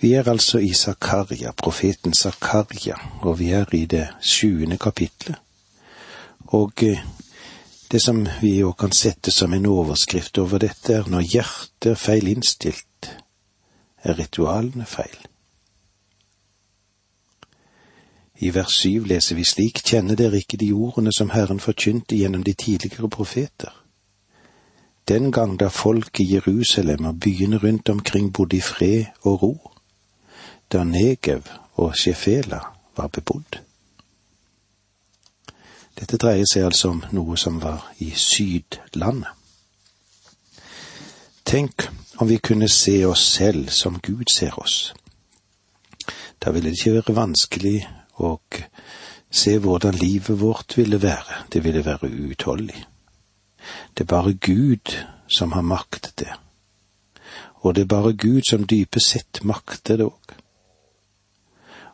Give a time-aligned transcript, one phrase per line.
[0.00, 5.36] Vi er altså i Zakaria, profeten Zakaria, og vi er i det sjuende kapitlet.
[6.46, 7.02] Og eh,
[7.92, 11.98] det som vi jo kan sette som en overskrift over dette, er når hjertet er
[12.00, 13.10] feil innstilt,
[14.02, 15.18] er ritualene feil.
[18.40, 22.42] I vers syv leser vi slik, kjenner dere ikke de ordene som Herren forkynte gjennom
[22.42, 23.74] de tidligere profeter?
[25.08, 29.52] Den gang da folk i Jerusalem og byene rundt omkring bodde i fred og ro,
[30.70, 31.48] da Negev
[31.82, 32.60] og Shefela
[32.96, 33.58] var bebodd.
[35.98, 39.34] Dette dreier seg altså om noe som var i Sydlandet.
[41.44, 41.88] Tenk
[42.22, 44.92] om vi kunne se oss selv som Gud ser oss.
[46.38, 47.78] Da ville det ikke være vanskelig
[48.22, 48.36] å
[49.30, 51.46] se hvordan livet vårt ville være.
[51.52, 52.84] Det ville være uutholdelig.
[53.94, 54.94] Det er bare Gud
[55.28, 56.30] som har maktet det.
[57.66, 60.39] Og det er bare Gud som dypest sett makter det òg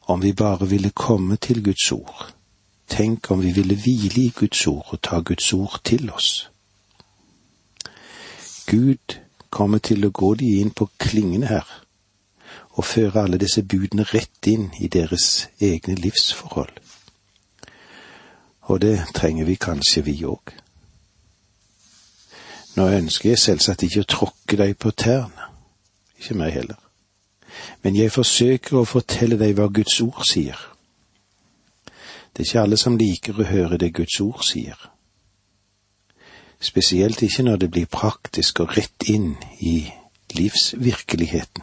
[0.06, 2.34] om vi bare ville komme til Guds ord.
[2.89, 6.50] Tenk om vi ville hvile i Guds ord og ta Guds ord til oss.
[8.67, 9.19] Gud
[9.50, 11.67] kommer til å gå de inn på klingene her
[12.77, 16.75] og føre alle disse budene rett inn i deres egne livsforhold.
[18.70, 20.52] Og det trenger vi kanskje, vi òg.
[22.77, 25.48] Nå ønsker jeg selvsagt ikke å tråkke deg på tærne,
[26.20, 26.86] ikke meg heller
[27.82, 30.58] men jeg forsøker å fortelle deg hva Guds ord sier.
[32.32, 34.76] Det er ikke alle som liker å høre det Guds ord sier.
[36.60, 39.78] Spesielt ikke når det blir praktisk og rett inn i
[40.36, 41.62] livsvirkeligheten.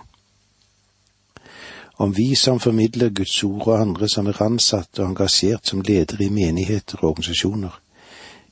[2.04, 6.26] Om vi som formidler Guds ord og andre som er ansatt og engasjert som ledere
[6.26, 7.76] i menigheter og organisasjoner,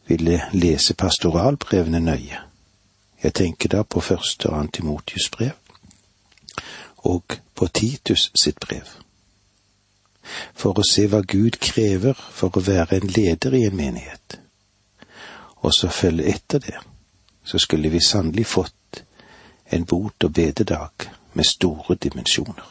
[0.07, 2.43] ville lese pastoralbrevene nøye.
[3.23, 5.60] Jeg tenker da på første og annet Timotius brev
[7.03, 7.23] og
[7.55, 8.87] på Titus sitt brev.
[10.53, 14.37] For å se hva Gud krever for å være en leder i en menighet,
[15.61, 16.77] og så følge etter det,
[17.43, 19.03] så skulle vi sannelig fått
[19.71, 22.67] en bot- og bededag med store dimensjoner.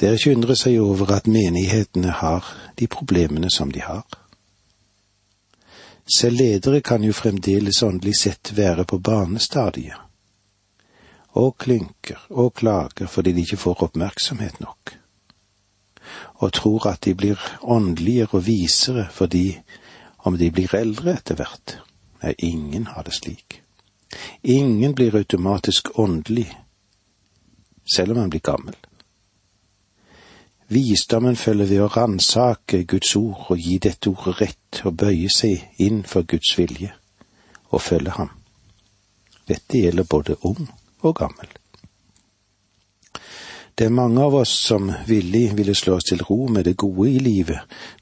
[0.00, 2.46] Det er ikke seg over at menighetene har
[2.78, 4.06] de problemene som de har.
[6.16, 10.09] Selv ledere kan jo fremdeles åndelig sett være på barnestadiet
[11.38, 14.96] og klynker og klager fordi de ikke får oppmerksomhet nok,
[16.42, 19.60] og tror at de blir åndeligere og visere fordi
[20.18, 21.78] om de blir eldre etter hvert.
[22.22, 23.62] Nei, ingen har det slik.
[24.42, 26.50] Ingen blir automatisk åndelig
[27.94, 28.76] selv om han blir gammel.
[30.70, 35.80] Visdommen følger ved å ransake Guds ord og gi dette ordet rett og bøye seg
[35.82, 36.92] inn for Guds vilje
[37.70, 38.30] og følge ham.
[39.48, 40.68] Dette gjelder både ung
[41.02, 41.48] og gammel.
[43.78, 47.08] Det er mange av oss som villig ville slå oss til ro med det gode
[47.10, 47.60] i livet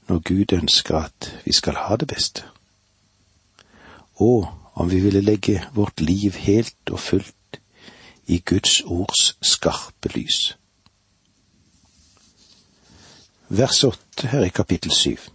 [0.09, 2.43] når Gud ønsker at vi skal ha det beste.
[4.19, 7.59] Og om vi ville legge vårt liv helt og fullt
[8.27, 10.57] i Guds ords skarpe lys.
[13.47, 15.31] Vers åtte her i kapittel syv.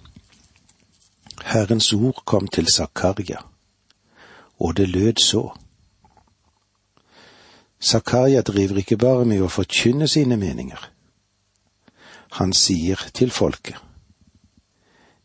[1.45, 3.41] Herrens ord kom til Zakaria,
[4.59, 5.49] og det lød så.
[7.81, 10.91] Zakaria driver ikke bare med å forkynne sine meninger.
[12.39, 13.77] Han sier til folket,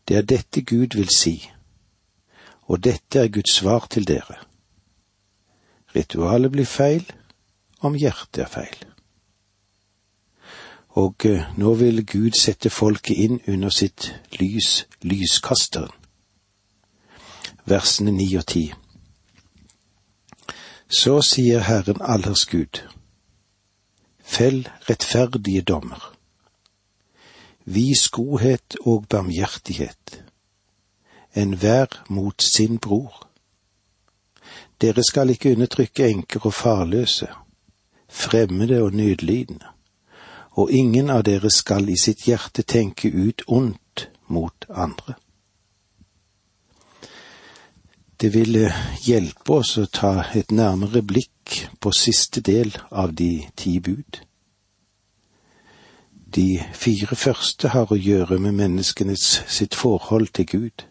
[0.08, 1.36] det er dette Gud vil si,
[2.70, 4.38] og dette er Guds svar til dere.
[5.94, 7.06] Ritualet blir feil
[7.80, 8.76] om hjertet er feil.
[10.98, 15.94] Og eh, nå vil Gud sette folket inn under sitt lys, lyskasteren.
[17.70, 18.64] Versene ni og ti.
[20.92, 22.80] Så sier Herren allers Gud,
[24.18, 26.16] fell rettferdige dommer.
[27.64, 30.24] Vis godhet og barmhjertighet,
[31.34, 33.28] enhver mot sin bror.
[34.80, 37.28] Dere skal ikke undertrykke enker og farløse,
[38.08, 39.70] fremmede og nødlidende,
[40.58, 45.14] og ingen av dere skal i sitt hjerte tenke ut ondt mot andre.
[48.20, 48.68] Det ville
[49.00, 54.20] hjelpe oss å ta et nærmere blikk på siste del av de ti bud.
[56.34, 60.84] De fire første har å gjøre med menneskenes sitt forhold til Gud.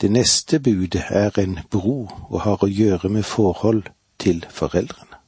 [0.00, 5.18] Det neste budet er en bro og har å gjøre med forhold til foreldrene.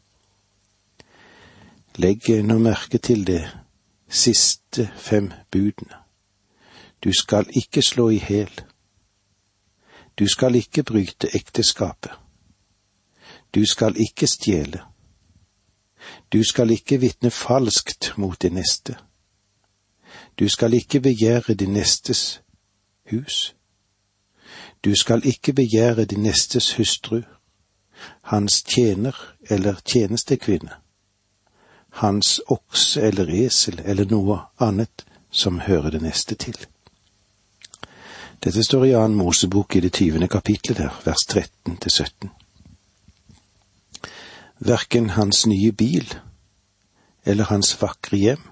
[1.98, 3.42] Legg nå merke til det
[4.08, 6.02] siste fem budene.
[7.04, 8.52] Du skal ikke slå i hæl.
[10.18, 12.10] Du skal ikke bryte ekteskapet.
[13.54, 14.80] Du skal ikke stjele.
[16.32, 18.96] Du skal ikke vitne falskt mot din neste.
[20.38, 22.42] Du skal ikke begjære din nestes
[23.10, 23.56] hus.
[24.84, 27.20] Du skal ikke begjære din nestes hustru,
[28.22, 30.72] hans tjener eller tjenestekvinne,
[31.90, 36.66] hans okse eller esel eller noe annet som hører det neste til.
[38.46, 42.28] Dette står i annen Mosebok i det tyvende kapitlet der, vers 13 til 17.
[44.68, 46.12] Verken hans nye bil
[47.26, 48.44] eller hans vakre hjem,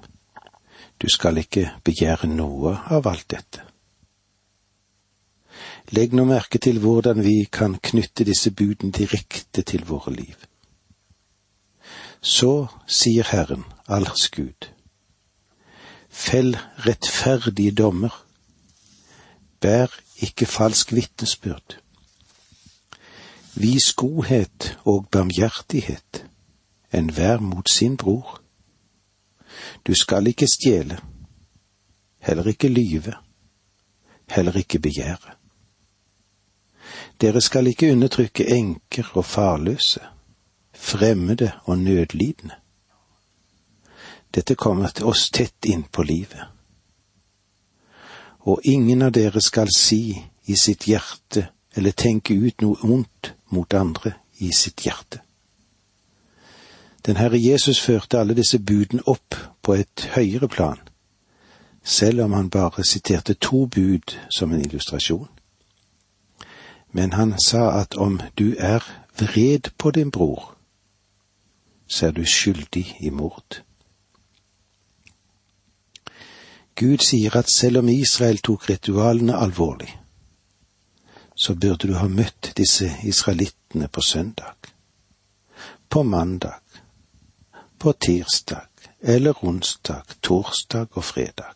[0.99, 3.63] du skal ikke begjære noe av alt dette.
[5.95, 10.35] Legg nå merke til hvordan vi kan knytte disse budene direkte til våre liv.
[12.19, 14.73] Så sier Herren, allers Gud,
[16.11, 18.24] fell rettferdige dommer,
[19.65, 21.79] bær ikke falsk vitnesbyrd.
[23.55, 26.27] Vis godhet og barmhjertighet,
[26.93, 28.41] enhver mot sin bror.
[29.87, 30.99] Du skal ikke stjele,
[32.19, 33.15] heller ikke lyve,
[34.31, 35.33] heller ikke begjære.
[37.21, 40.01] Dere skal ikke undertrykke enker og farløse,
[40.75, 42.55] fremmede og nødlidende.
[44.35, 46.43] Dette kommer til oss tett inn på livet.
[48.45, 50.15] Og ingen av dere skal si
[50.47, 55.21] i sitt hjerte eller tenke ut noe ondt mot andre i sitt hjerte.
[57.07, 60.79] Den Herre Jesus førte alle disse budene opp på et høyere plan,
[61.83, 65.29] selv om han bare siterte to bud som en illustrasjon.
[66.93, 68.85] Men han sa at om du er
[69.19, 70.55] vred på din bror,
[71.87, 73.61] så er du skyldig i mord.
[76.75, 79.93] Gud sier at selv om Israel tok ritualene alvorlig,
[81.35, 84.71] så burde du ha møtt disse israelittene på søndag,
[85.89, 86.61] på mandag,
[87.79, 88.67] på tirsdag
[89.01, 91.55] eller onsdag, torsdag og fredag.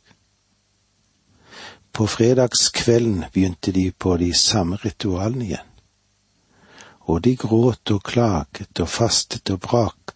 [1.92, 5.72] På fredagskvelden begynte de på de samme ritualene igjen,
[7.10, 9.64] og de gråt og klaget og fastet og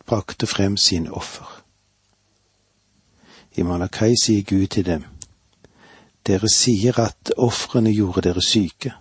[0.06, 1.61] brakte frem sine offer.
[3.56, 5.04] I Malakai sier Gud til dem,
[6.26, 8.92] Dere sier at ofrene gjorde dere syke.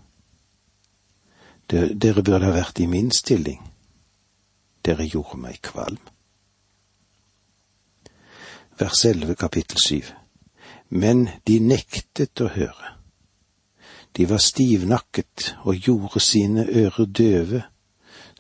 [1.70, 3.62] Dere burde ha vært i min stilling.
[4.82, 6.02] Dere gjorde meg kvalm.
[8.80, 10.10] Vers 11 kapittel 7.
[10.90, 12.96] Men de nektet å høre.
[14.18, 17.62] De var stivnakket og gjorde sine ører døve,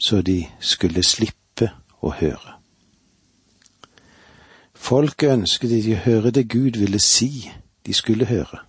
[0.01, 1.69] så de skulle slippe
[2.01, 2.60] å høre.
[4.81, 7.51] Folket ønsket å høre det Gud ville si
[7.85, 8.63] de skulle høre.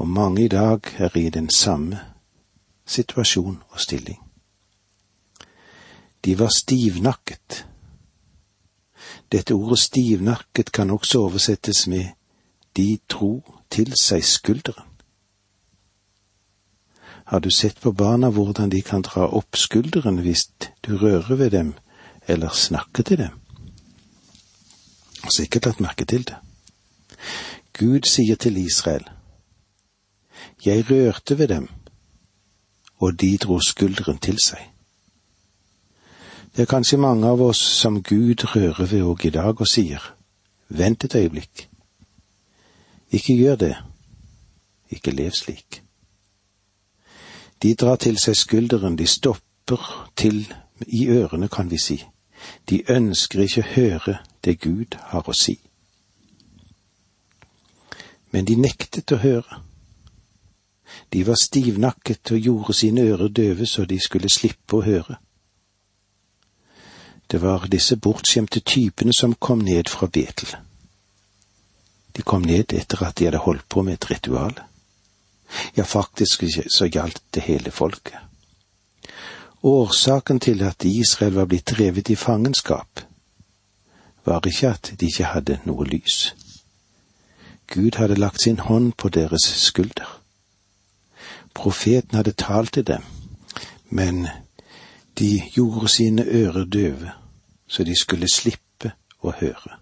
[0.00, 2.00] Og mange i dag er i den samme
[2.88, 4.18] situasjon og stilling.
[6.24, 7.66] De var stivnakket.
[9.32, 12.16] Dette ordet stivnakket kan også oversettes med
[12.76, 14.88] de tro til seg skulderen.
[17.26, 20.48] Har du sett på barna hvordan de kan dra opp skulderen hvis
[20.86, 21.74] du rører ved dem
[22.26, 23.45] eller snakker til dem?
[25.26, 26.36] Har sikkert lagt merke til det.
[27.78, 29.04] Gud sier til Israel,
[30.64, 31.68] Jeg rørte ved dem,
[32.98, 34.62] og de dro skulderen til seg.
[36.56, 40.00] Det er kanskje mange av oss som Gud rører ved òg i dag og sier,
[40.68, 41.68] vent et øyeblikk.
[43.10, 43.76] Ikke gjør det,
[44.90, 45.82] ikke lev slik.
[47.62, 50.46] De drar til seg skulderen, de stopper til
[50.86, 52.04] i ørene, kan vi si.
[52.70, 55.56] De ønsker ikke å høre det Gud har å si.
[58.30, 59.62] Men de nektet å høre.
[61.12, 65.18] De var stivnakket og gjorde sine ører døve så de skulle slippe å høre.
[67.26, 70.52] Det var disse bortskjemte typene som kom ned fra Betel.
[72.16, 74.54] De kom ned etter at de hadde holdt på med et ritual.
[75.76, 78.18] Ja, faktisk så gjaldt det hele folket.
[79.66, 83.00] Årsaken til at Israel var blitt drevet i fangenskap,
[84.24, 86.36] var ikke at de ikke hadde noe lys.
[87.66, 90.22] Gud hadde lagt sin hånd på deres skulder.
[91.54, 93.02] Profeten hadde talt til dem,
[93.90, 94.28] men
[95.18, 97.10] de gjorde sine ører døve,
[97.66, 99.80] så de skulle slippe å høre.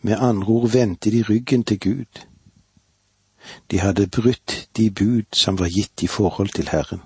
[0.00, 2.24] Med andre ord vendte de ryggen til Gud.
[3.70, 7.04] De hadde brutt de bud som var gitt i forhold til Herren,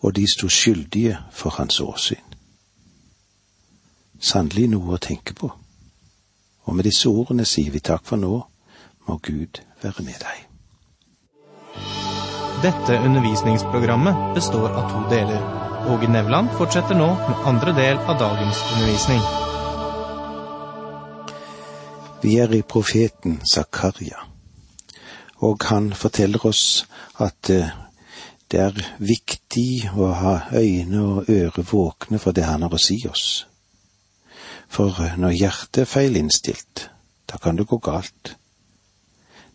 [0.00, 2.28] og de sto skyldige for hans åsyn
[4.18, 5.50] sannelig noe å tenke på.
[6.68, 8.34] Og med disse ordene sier vi takk for nå,
[9.08, 10.44] må Gud være med deg.
[12.62, 15.44] Dette undervisningsprogrammet består av to deler.
[15.88, 19.22] Åge Nevland fortsetter nå med andre del av dagens undervisning.
[22.18, 24.24] Vi er i profeten Zakaria,
[25.46, 26.82] og han forteller oss
[27.22, 27.70] at eh,
[28.50, 33.02] det er viktig å ha øyne og ører våkne for det han har å si
[33.08, 33.46] oss.
[34.68, 36.88] For når hjertet er feilinnstilt,
[37.28, 38.36] da kan det gå galt.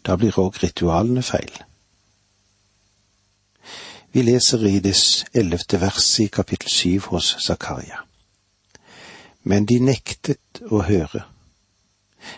[0.06, 1.54] Da blir òg ritualene feil.
[4.14, 4.94] Vi leser i det
[5.34, 8.04] ellevte verset i kapittel syv hos Zakaria.
[9.44, 11.26] Men de nektet å høre.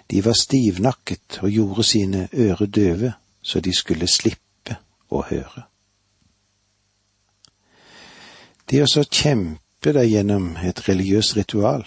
[0.10, 4.80] De var stivnakket og gjorde sine ører døve, så de skulle slippe
[5.12, 5.68] å høre.
[8.66, 11.86] Det å så kjempe deg gjennom et religiøst ritual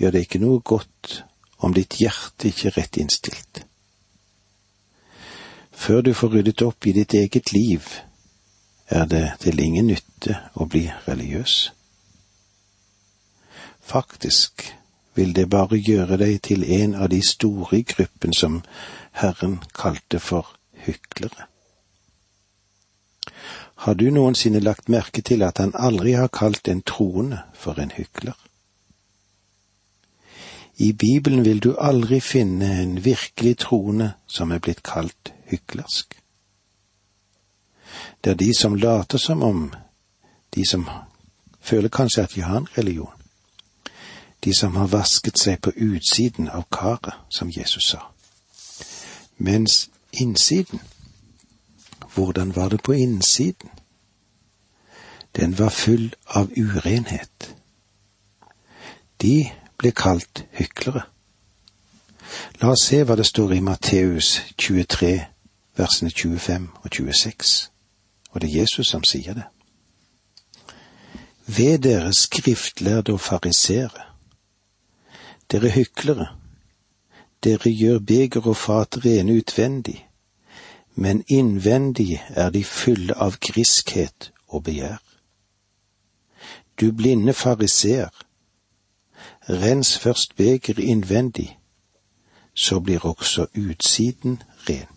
[0.00, 1.20] gjør det ikke noe godt
[1.62, 3.62] om ditt hjerte ikke er rett innstilt.
[5.70, 7.86] Før du får ryddet opp i ditt eget liv,
[8.90, 11.70] er det til ingen nytte å bli religiøs.
[13.82, 14.66] Faktisk
[15.14, 18.60] vil det bare gjøre deg til en av de store i gruppen som
[19.22, 20.54] Herren kalte for
[20.86, 21.51] hyklere.
[23.82, 27.90] Har du noensinne lagt merke til at han aldri har kalt en troende for en
[27.90, 28.36] hykler?
[30.78, 36.14] I Bibelen vil du aldri finne en virkelig troende som er blitt kalt hyklersk.
[38.24, 39.74] Det er de som later som om,
[40.54, 40.86] de som
[41.60, 43.18] føler kanskje at de har en religion.
[44.44, 48.06] De som har vasket seg på utsiden av karet, som Jesus sa.
[49.38, 50.80] Mens innsiden,
[52.14, 53.70] hvordan var det på innsiden?
[55.36, 57.54] Den var full av urenhet.
[59.22, 61.02] De ble kalt hyklere.
[62.60, 65.12] La oss se hva det står i Matteus 23,
[65.76, 67.72] versene 25 og 26
[68.32, 69.44] og det er Jesus som sier det.
[71.46, 74.06] Ved dere skriftlærde og farisere,
[75.50, 76.28] dere hyklere,
[77.44, 80.06] dere gjør beger og fat rene utvendig,
[80.94, 85.00] men innvendig er de fulle av griskhet og begjær.
[86.80, 88.10] Du blinde fariseer,
[89.48, 91.58] rens først beger innvendig,
[92.54, 94.88] så blir også utsiden ren.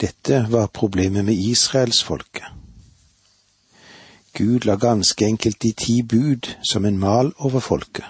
[0.00, 2.44] Dette var problemet med israelsfolket.
[4.32, 8.04] Gud la ganske enkelt de ti bud som en mal over folket,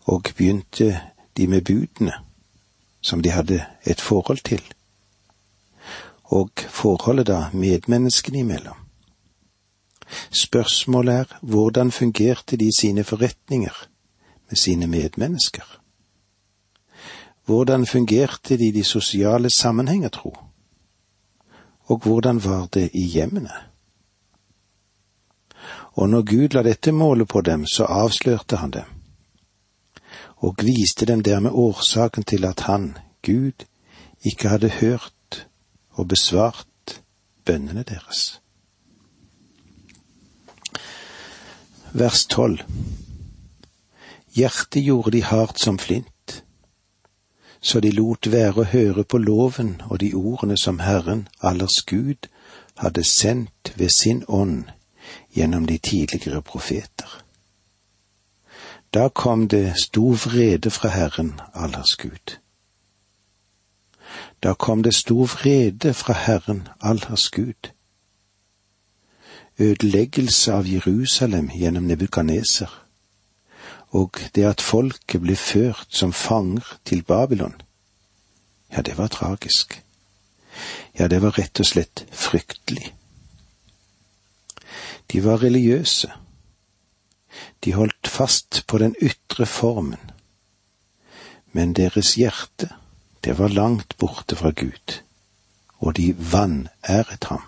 [0.00, 1.00] og begynte
[1.36, 2.12] de med budene,
[3.00, 4.62] som de hadde et forhold til,
[6.24, 8.76] og forholdet da medmenneskene imellom.
[10.30, 13.86] Spørsmålet er hvordan fungerte de sine forretninger
[14.48, 15.80] med sine medmennesker?
[17.44, 20.36] Hvordan fungerte de de sosiale sammenhenger, tro?
[21.82, 23.50] Og hvordan var det i hjemmene?
[25.92, 28.99] Og når Gud la dette målet på dem, så avslørte han dem,
[30.40, 33.66] og viste dem dermed årsaken til at han, Gud,
[34.24, 35.46] ikke hadde hørt
[35.90, 37.02] og besvart
[37.44, 38.40] bønnene deres.
[41.92, 42.60] Vers tolv
[44.34, 46.20] Hjertet gjorde de hardt som flint
[47.60, 52.28] så de lot være å høre på loven og de ordene som Herren, allers Gud,
[52.80, 54.70] hadde sendt ved sin ånd
[55.36, 57.19] gjennom de tidligere profeter.
[58.94, 62.38] Da kom det stor vrede fra Herren, allers Gud.
[64.42, 67.70] Da kom det stor vrede fra Herren, allers Gud.
[69.58, 72.80] Ødeleggelse av Jerusalem gjennom Nebukaneser
[73.90, 77.54] og det at folket ble ført som fanger til Babylon,
[78.70, 79.82] ja, det var tragisk.
[80.98, 82.94] Ja, det var rett og slett fryktelig.
[85.12, 86.12] De var religiøse.
[87.64, 90.10] De holdt fast på den ytre formen,
[91.52, 92.68] men deres hjerte,
[93.24, 95.00] det var langt borte fra Gud,
[95.78, 97.42] og de vanæret ham.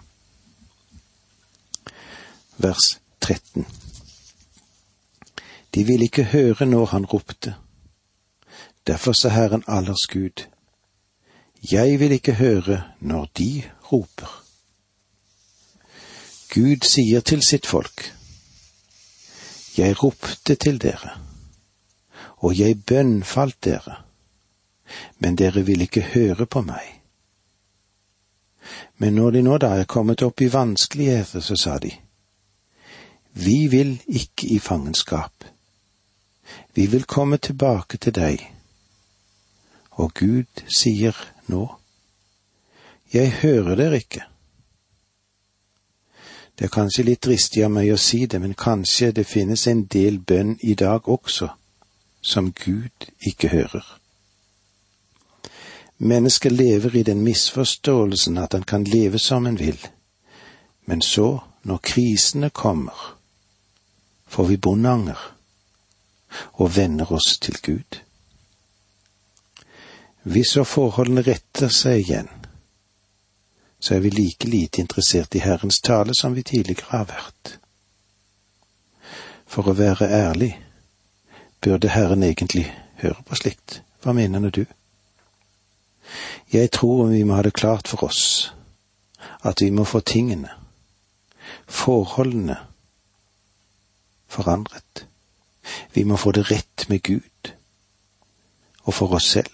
[2.59, 3.67] Vers 13
[5.75, 7.55] de ville ikke høre når han ropte.
[8.87, 10.45] Derfor sa Herren allers Gud,
[11.73, 13.63] Jeg vil ikke høre når de
[13.93, 14.45] roper.
[16.55, 18.13] Gud sier til sitt folk,
[19.79, 21.17] Jeg ropte til dere,
[22.45, 24.03] og jeg bønnfalt dere,
[25.19, 26.99] men dere vil ikke høre på meg.
[29.01, 31.91] Men når de nå da er kommet opp i vanskeligheter, så sa de,
[33.33, 35.45] Vi vil ikke i fangenskap,
[36.75, 38.45] vi vil komme tilbake til deg.
[39.91, 41.17] Og Gud sier
[41.49, 41.69] nå,
[43.13, 44.32] Jeg hører dere ikke.
[46.59, 49.87] Det er kanskje litt dristig av meg å si det, men kanskje det finnes en
[49.91, 51.49] del bønn i dag også
[52.23, 53.87] som Gud ikke hører.
[55.99, 59.79] Mennesket lever i den misforståelsen at han kan leve som en vil,
[60.87, 63.17] men så, når krisene kommer,
[64.27, 65.19] får vi bondanger
[66.53, 68.01] og vender oss til Gud.
[70.23, 72.29] Hvis så forholdene retter seg igjen,
[73.83, 77.57] så er vi like lite interessert i Herrens tale som vi tidligere har vært.
[79.47, 80.53] For å være ærlig,
[81.61, 82.69] burde Herren egentlig
[83.03, 83.81] høre på slikt?
[84.03, 84.65] Hva mener du?
[86.53, 88.53] Jeg tror vi må ha det klart for oss
[89.43, 90.51] at vi må få tingene,
[91.67, 92.57] forholdene,
[94.31, 95.07] forandret.
[95.95, 97.55] Vi må få det rett med Gud
[98.83, 99.51] og for oss selv,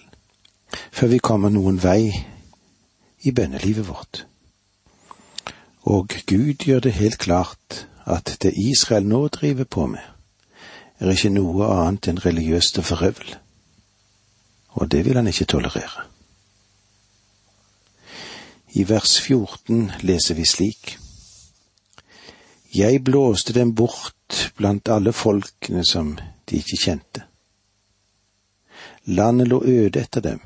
[0.93, 2.13] før vi kommer noen vei
[3.23, 4.27] i bønnelivet vårt.
[5.83, 10.05] Og Gud gjør det helt klart at det Israel nå driver på med,
[10.99, 13.35] er ikke noe annet enn religiøst forøvel,
[14.79, 16.07] og det vil han ikke tolerere.
[18.75, 20.99] I vers 14 leser vi slik.
[22.75, 27.25] Jeg blåste dem bort blant alle folkene som de ikke kjente.
[29.07, 30.43] Landet lå øde etter dem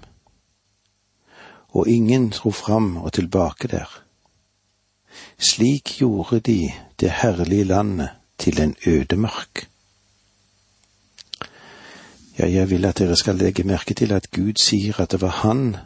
[1.73, 4.03] og ingen dro fram og tilbake der.
[5.39, 9.69] Slik gjorde de det herlige landet til en ødemark.
[12.39, 15.43] Ja, jeg vil at dere skal legge merke til at Gud sier at det var
[15.45, 15.77] Han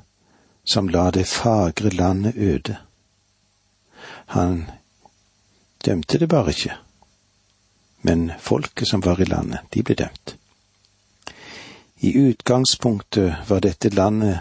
[0.64, 2.76] som la det fagre landet øde.
[4.26, 4.70] Han
[5.86, 6.72] dømte det bare ikke,
[8.02, 10.36] men folket som var i landet, de ble dømt.
[12.00, 14.40] I utgangspunktet var dette landet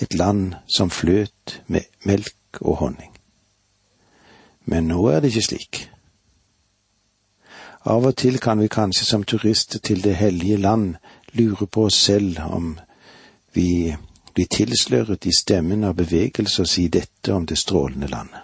[0.00, 3.12] et land som fløt med melk og honning.
[4.64, 5.82] Men nå er det ikke slik.
[7.84, 10.94] Av og til kan vi kanskje som turister til det hellige land
[11.36, 12.78] lure på oss selv om
[13.52, 13.94] vi
[14.34, 18.40] blir tilsløret i stemmen av bevegelse og si dette om det strålende landet.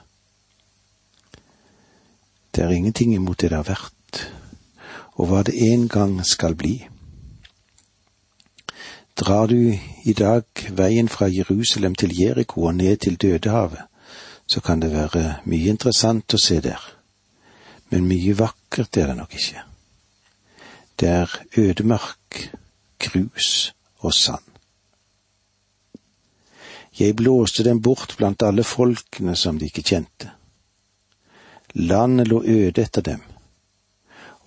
[2.50, 4.22] Det er ingenting imot det det har vært,
[5.18, 6.76] og hva det en gang skal bli.
[9.20, 13.82] Drar du i dag veien fra Jerusalem til Jeriko og ned til Dødehavet,
[14.46, 16.80] så kan det være mye interessant å se der,
[17.92, 19.64] men mye vakkert er det nok ikke.
[20.96, 22.38] Det er ødemark,
[22.98, 24.46] grus og sand.
[26.98, 30.32] Jeg blåste dem bort blant alle folkene som de ikke kjente.
[31.74, 33.20] Landet lå øde etter dem,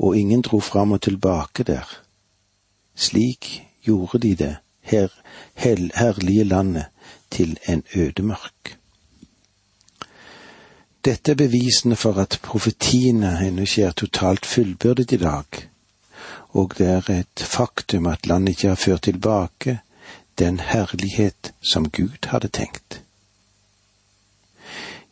[0.02, 1.86] og ingen dro fram og tilbake der.
[2.96, 5.08] Slik gjorde de det her,
[5.56, 6.86] herlige landet
[7.32, 8.78] til en ødemark.
[11.06, 15.46] Dette er bevisene for at profetiene ennå ikke er totalt fullbyrdet i dag,
[16.50, 19.80] og det er et faktum at landet ikke har ført tilbake
[20.39, 23.02] den herlighet som Gud hadde tenkt.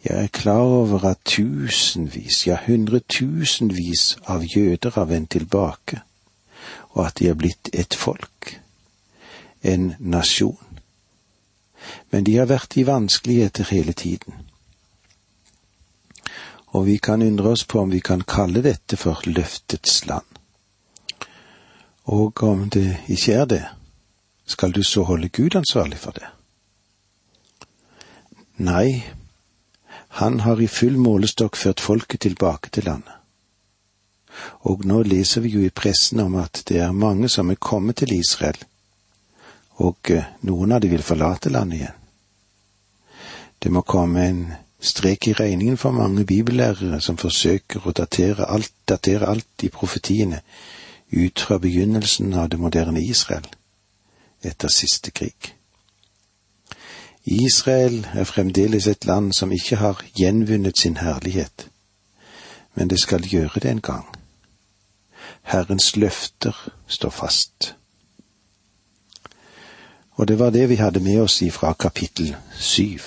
[0.05, 6.01] Jeg er klar over at tusenvis, ja hundretusenvis av jøder har vendt tilbake,
[6.89, 8.61] og at de er blitt et folk
[9.61, 10.57] en nasjon.
[12.09, 14.33] Men de har vært i vanskeligheter hele tiden.
[16.71, 20.27] Og vi kan undre oss på om vi kan kalle dette for løftets land.
[22.05, 23.65] Og om det ikke er det,
[24.45, 26.27] skal du så holde Gud ansvarlig for det?
[28.61, 29.03] Nei,
[30.21, 33.17] han har i full målestokk ført folket tilbake til landet.
[34.63, 37.99] Og nå leser vi jo i pressen om at det er mange som er kommet
[38.01, 38.57] til Israel
[39.81, 41.97] og eh, noen av de vil forlate landet igjen.
[43.61, 44.43] Det må komme en
[44.81, 50.41] strek i regningen for mange bibellærere som forsøker å datere alt, datere alt i profetiene
[51.11, 53.45] ut fra begynnelsen av det moderne Israel
[54.41, 55.53] etter siste krig.
[57.25, 61.67] Israel er fremdeles et land som ikke har gjenvunnet sin herlighet,
[62.73, 64.07] men det skal gjøre det en gang.
[65.43, 67.75] Herrens løfter står fast.
[70.19, 73.01] Og det var det vi hadde med oss ifra kapittel syv.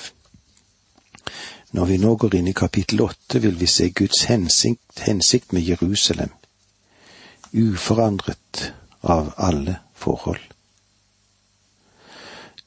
[1.75, 5.62] Når vi nå går inn i kapittel åtte, vil vi se Guds hensikt, hensikt med
[5.62, 6.31] Jerusalem,
[7.53, 10.43] uforandret av alle forhold.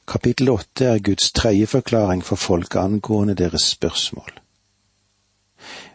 [0.08, 4.30] Kapittel åtte er Guds tredje forklaring for folk angående deres spørsmål.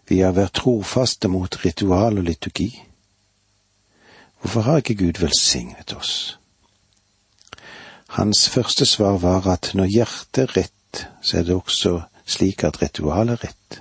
[0.10, 2.72] Vi har vært trofaste mot ritual og liturgi.
[4.42, 6.38] Hvorfor har ikke Gud velsignet oss?
[8.14, 11.96] Hans første svar var at når hjertet er rett, så er det også
[12.30, 13.80] slik at ritualet er rett.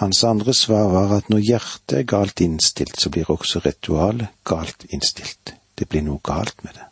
[0.00, 4.84] Hans andre svar var at når hjertet er galt innstilt, så blir også ritualet galt
[4.92, 5.54] innstilt.
[5.78, 6.86] Det blir noe galt med det.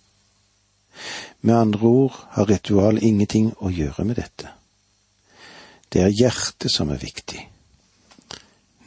[1.41, 4.49] Med andre ord har ritual ingenting å gjøre med dette.
[5.93, 7.45] Det er hjertet som er viktig.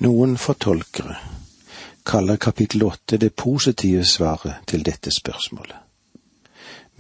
[0.02, 1.20] Noen fortolkere
[2.06, 5.81] kaller kapittel åtte det positive svaret til dette spørsmålet.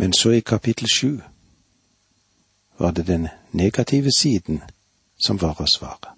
[0.01, 1.19] Men så i kapittel sju
[2.77, 4.61] var det den negative siden
[5.25, 6.15] som var å svare.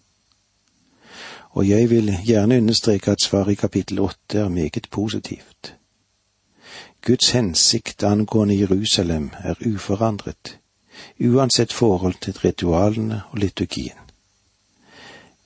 [1.51, 5.73] Og jeg vil gjerne understreke at svaret i kapittel åtte er meget positivt.
[7.01, 10.57] Guds hensikt angående Jerusalem er uforandret,
[11.19, 13.99] uansett forhold til ritualene og liturgien.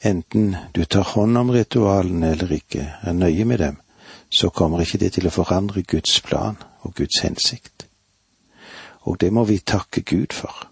[0.06, 3.82] Enten du tar hånd om ritualene eller ikke, er nøye med dem,
[4.30, 7.87] så kommer ikke det til å forandre Guds plan og Guds hensikt.
[9.08, 10.67] Og det må vi takke Gud for.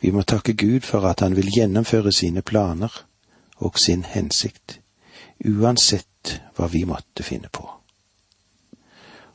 [0.00, 2.92] Vi må takke Gud for at han vil gjennomføre sine planer
[3.56, 4.80] og sin hensikt,
[5.44, 7.64] uansett hva vi måtte finne på.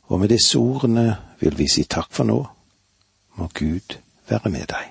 [0.09, 2.39] Og med disse ordene vil vi si takk for nå.
[3.37, 3.97] Må Gud
[4.29, 4.87] være med deg.